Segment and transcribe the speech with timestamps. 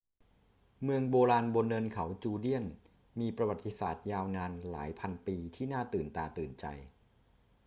[0.83, 2.65] เมืองโบราณบนเนินเขาจูเดียน
[3.19, 6.65] มีประวัติศาสตร์ยาวนานหลายพันปีที่น่าตื่นตาตื่นใจ